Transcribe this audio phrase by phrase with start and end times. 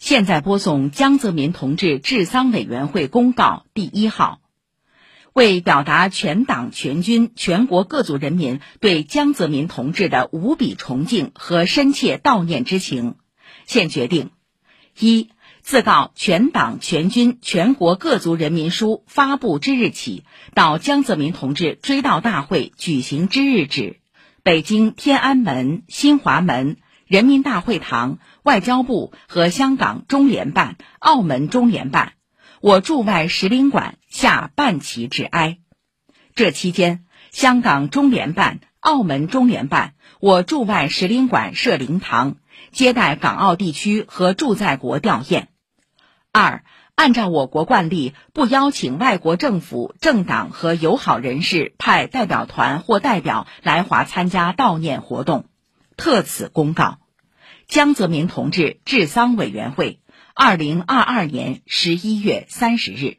[0.00, 4.40] 现在播送江泽民同志治丧委员会公告第一号。
[5.34, 13.16] 为表达全党全军全国各族人民对江泽民同志的无比崇敬和深切悼念之情，
[13.66, 14.30] 现决定：
[14.98, 15.28] 一、
[15.60, 20.24] 自告全党全军全国各族人民书发布之日起，
[20.54, 24.00] 到江泽民同志追悼大会举行之日止，
[24.42, 26.78] 北京天安门、新华门。
[27.10, 32.12] 人民大会堂、外交部和香港中联办、澳门中联办，
[32.60, 35.58] 我驻外使领馆下半旗致哀。
[36.36, 42.36] 这期间，香港中联办、澳门中联办，我驻外使领馆设灵堂，
[42.70, 45.46] 接待港澳地区和驻在国吊唁。
[46.30, 46.62] 二，
[46.94, 55.49] 按照我国惯例，不邀请外国政府、政党和友好人士派代表团或代表来华参加悼念活动。
[56.00, 56.98] 特此公告，
[57.68, 60.00] 江泽民同志治丧委员会，
[60.34, 63.18] 二零二二年十一月三十日。